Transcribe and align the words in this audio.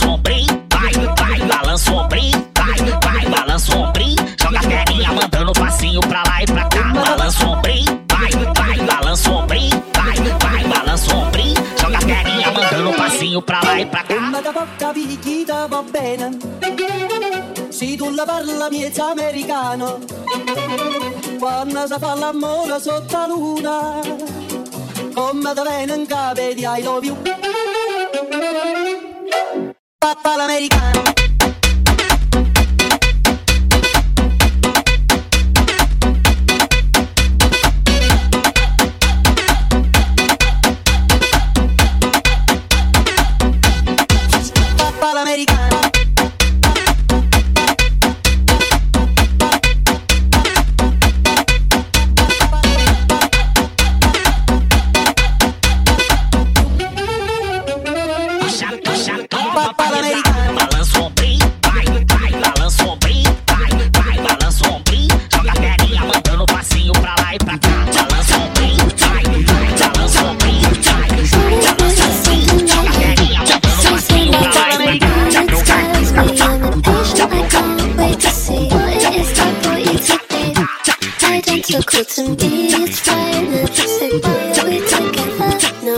ombrim, 0.00 0.46
vai, 0.70 0.92
vai, 1.18 1.38
balança 1.46 1.90
o 1.90 1.96
ombrim, 1.96 2.30
vai, 2.56 2.78
vai, 3.02 3.26
balança 3.26 3.76
o 3.76 3.80
ombrim, 3.82 4.16
joga 4.40 4.58
a 4.58 4.62
perninha 4.62 5.12
mandando 5.12 5.52
passinho 5.52 6.00
pra 6.00 6.22
lá 6.26 6.42
e 6.42 6.46
pra 6.46 6.64
cá, 6.64 6.82
balança 6.94 7.44
o 7.44 7.50
ombrim, 7.50 7.84
vai, 8.08 8.30
vai, 8.54 8.86
balança 8.86 9.30
o 9.30 9.34
ombrim, 9.34 9.70
vai, 9.94 10.14
vai, 10.38 10.64
balança 10.64 11.14
o 11.14 11.18
ombrim, 11.18 11.54
joga 11.80 11.98
a 11.98 12.00
perninha 12.00 12.50
mandando 12.50 12.92
passinho 12.96 13.42
pra 13.42 13.60
lá 13.62 13.80
e 13.80 13.86
pra 13.86 14.02
cá. 14.02 14.40
Da 14.42 14.52
porta 14.52 14.92
picchita 14.92 15.68
va 15.68 15.82
bene. 15.82 16.38
Se 17.70 17.96
tu 17.96 18.10
la 18.10 18.24
parla 18.24 18.68
miezza 18.70 19.10
americano. 19.10 20.00
Quando 21.38 21.86
si 21.86 21.94
fa 22.00 22.14
l'amore 22.14 22.80
sotto 22.80 23.16
la 23.16 23.26
luna. 23.26 24.00
Come 25.14 25.54
da 25.54 25.62
bene 25.62 25.94
in 25.94 26.06
capo 26.06 26.40
di 26.54 26.64
I 26.64 26.82
love 26.82 27.06
you 27.06 27.16
Identical 81.94 82.36
to 82.36 82.48
me, 82.48 82.72
it's 82.72 83.00
fine. 83.00 83.50
We 83.52 83.66
together? 84.80 85.50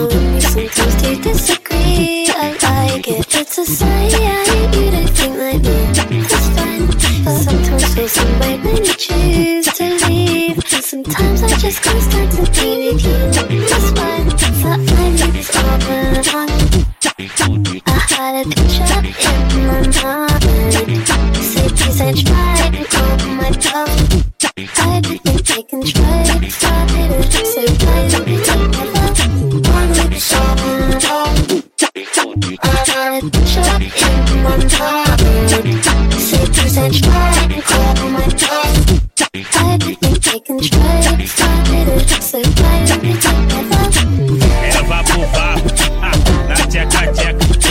We 0.08 0.40
sometimes 0.40 0.94
disagree. 1.22 2.26
I 2.34 2.50
like 2.62 3.06
it. 3.06 3.34
It's 3.34 3.58
a 3.58 3.64
sign 3.64 4.10
you 4.10 5.06
think 5.06 5.38
like 5.38 5.62
me. 5.62 6.20
That's 6.22 6.48
fine. 6.58 6.86
But 7.24 7.38
sometimes 7.38 7.94
feel 7.94 8.08
some 8.08 8.40
way 8.40 8.58
when 8.58 8.76
you 8.78 8.94
choose 8.94 9.66
to 9.66 9.84
leave. 10.08 10.58
And 10.58 10.84
sometimes 10.84 11.42
I 11.44 11.48
just 11.58 11.80
can't 11.80 12.02
stand 12.02 12.32
to 12.32 12.60
be 12.60 12.83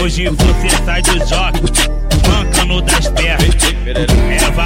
Hoje 0.03 0.27
você 0.27 0.69
sai 0.85 1.01
do 1.01 1.17
joque, 1.25 1.61
mancando 2.27 2.81
das 2.81 3.07
pernas. 3.07 3.55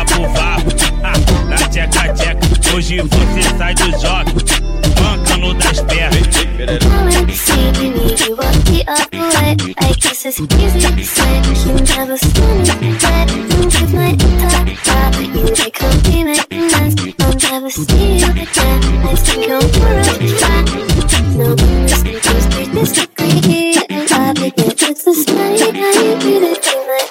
Pro 0.08 0.30
vapo, 0.34 0.72
ah, 1.04 1.46
na 1.48 1.56
tcheca 1.56 2.14
tcheca. 2.14 2.76
Hoje 2.76 3.00
você 3.02 3.58
sai 3.58 3.74
do 3.76 3.92
joque, 4.00 4.17
is 10.28 10.42
easy 10.42 11.04
said 11.04 11.46
You 11.66 11.74
never 11.96 12.18
saw 12.18 12.56
me 12.56 12.98
dead 13.00 13.32
You 13.32 13.70
took 13.70 13.90
my 13.94 14.10
entire 14.10 14.76
job 14.84 15.16
You 15.22 15.44
make 15.56 15.82
a 15.82 15.90
demon 16.04 16.36
I'll 17.22 17.36
never 17.50 17.70
see 17.70 18.20
you 18.20 18.32
again 18.32 18.80
I 19.08 19.16
think 19.16 19.48
you're 19.48 19.62
worried 19.80 20.36
that 20.42 20.66
No, 21.38 21.56
just 21.88 22.06
just 22.06 22.50
be 22.52 22.64
distracted 22.76 23.86
And 23.90 24.12
I 24.12 24.34
begin 24.34 24.72
to 24.76 24.94
display 24.94 25.62
I 25.62 25.72
need 26.20 26.44
a 26.44 26.60
demon 26.66 27.06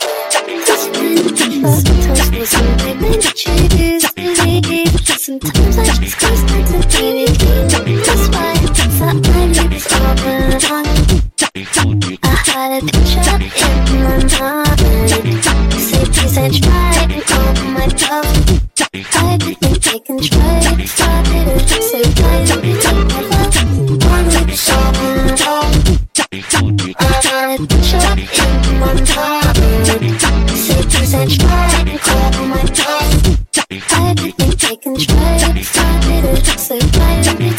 Just 0.67 0.93
been 0.93 1.17
But 1.63 1.79
sometimes 1.87 2.31
we're 2.33 2.45
so 2.45 2.61
big 2.77 3.03
and 3.03 3.35
cheated 3.35 4.03
Sometimes 5.19 5.79
I 5.79 5.85
just 5.85 6.19
close 6.19 6.43
my 6.43 6.61
to 6.63 6.99
baby 7.01 7.26
in 20.09 20.17
my 20.17 20.23
mind. 20.39 20.81
Say 21.83 22.03
please 30.83 31.15
and 31.15 31.31
try 31.31 31.71
and 31.79 32.01
calm 32.01 32.49
my 32.49 32.63
love. 32.63 33.13
I 33.93 34.15
didn't 34.15 34.59
take 34.59 34.83
control. 34.83 35.39
Started 35.63 36.25
it 36.25 36.47
so 36.59 36.75
why 36.77 37.23
don't 37.23 37.39
we 37.39 37.51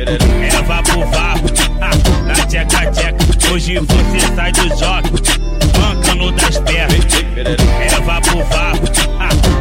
together? 0.00 0.18
Eva 0.42 0.82
pro 0.84 1.00
vapo, 1.06 1.50
ah, 1.80 1.94
na 2.26 2.34
tcheca 2.46 2.90
tcheca. 2.90 3.29
Hoje 3.52 3.78
você 3.80 4.28
tá 4.28 4.36
sai 4.36 4.52
do 4.52 4.68
jogo, 4.68 5.10
bancando 5.76 6.30
das 6.32 6.58
pernas. 6.58 7.04
Leva 7.80 8.20
pro 8.20 8.44
vapo, 8.44 8.86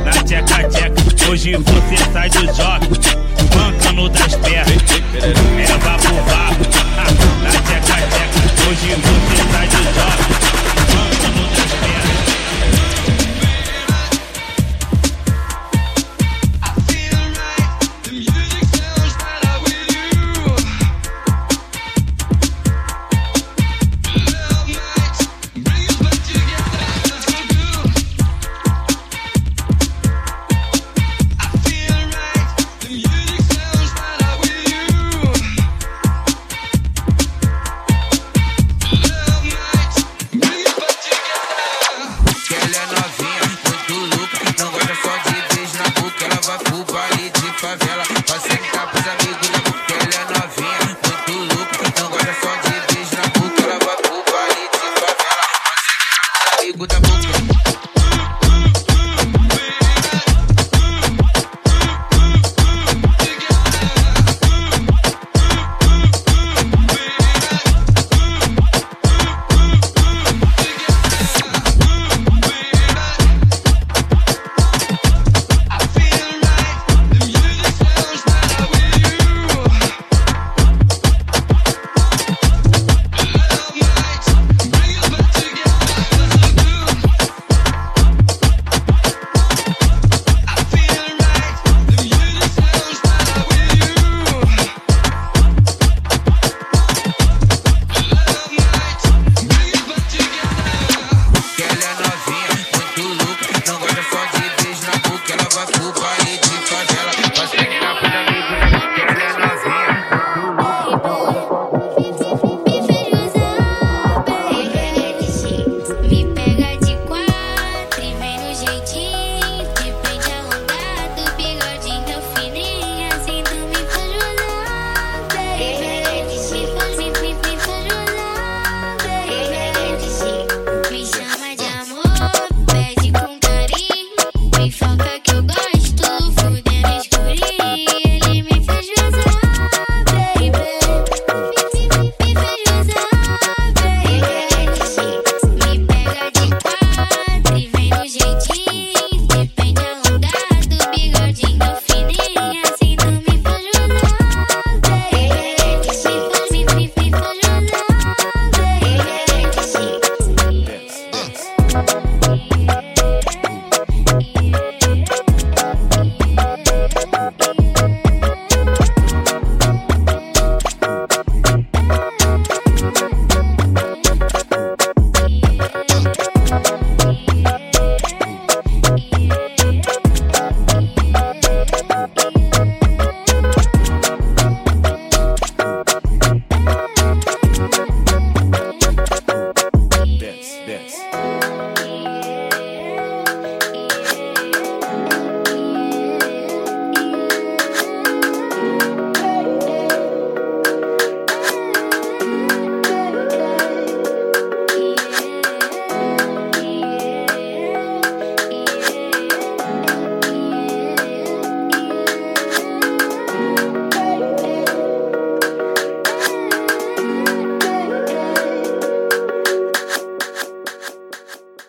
na 0.05 0.11
tcheca 0.23 0.63
tcheca. 0.69 1.29
Hoje 1.31 1.55
você 1.55 1.97
tá 1.97 2.11
sai 2.13 2.29
do 2.29 2.45
jogo, 2.45 2.85
bancando 3.55 4.09
das 4.09 4.35
pernas. 4.35 4.83
Leva 5.55 5.97
pro 5.97 6.15
vapo, 6.15 6.65
ah, 6.99 7.28